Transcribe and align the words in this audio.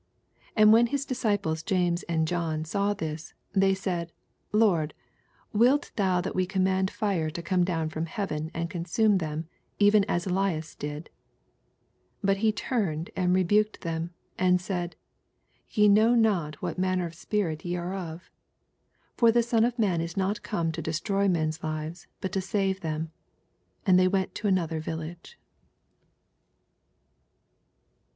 54 0.55 0.61
And 0.63 0.73
when 0.73 0.87
his 0.87 1.05
disoiples 1.05 1.61
Jamea 1.61 2.03
and 2.09 2.27
John 2.27 2.65
saw 2.65 2.95
this, 2.95 3.35
they 3.53 3.75
sud, 3.75 4.11
Lord, 4.51 4.95
wilt 5.53 5.91
thou 5.95 6.21
that 6.21 6.33
we 6.33 6.47
command 6.47 6.89
fire 6.89 7.29
to 7.29 7.41
come 7.43 7.63
down 7.63 7.87
from 7.89 8.07
heaven, 8.07 8.49
and 8.51 8.67
consmoa 8.67 9.19
them, 9.19 9.45
even 9.77 10.03
as 10.05 10.25
Ellas 10.25 10.73
did? 10.73 11.11
55 12.21 12.21
But 12.23 12.37
he 12.37 12.51
tnmed. 12.51 13.09
and 13.15 13.35
rehak«4 13.35 13.79
them, 13.81 14.09
and 14.39 14.57
said^ 14.57 14.93
Te 15.71 15.87
know 15.87 16.15
not 16.15 16.59
what 16.63 16.79
manner 16.79 17.05
of 17.05 17.13
spint 17.13 17.63
ye 17.63 17.75
are 17.75 17.93
of. 17.93 18.21
56 18.21 18.31
For 19.17 19.31
the 19.31 19.43
Son 19.43 19.63
of 19.63 19.77
man 19.77 20.01
is 20.01 20.17
not 20.17 20.41
come 20.41 20.71
to 20.71 20.81
destroy 20.81 21.27
men^s 21.27 21.61
lives, 21.61 22.07
bnt 22.23 22.31
to 22.31 22.41
save 22.41 22.79
them. 22.81 23.11
And 23.85 23.99
they 23.99 24.07
went 24.07 24.33
to 24.33 24.47
ar 24.51 24.63
.other 24.63 24.79
village. 24.79 25.37